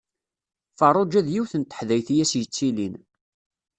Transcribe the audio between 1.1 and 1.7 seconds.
d yiwet n